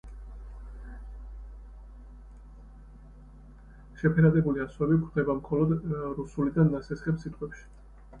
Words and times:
შეფერადებული 3.99 4.63
ასოები 4.63 4.97
გვხვდება 5.03 5.37
მხოლოდ 5.43 5.75
რუსულიდან 6.21 6.73
ნასესხებ 6.77 7.21
სიტყვებში. 7.27 7.63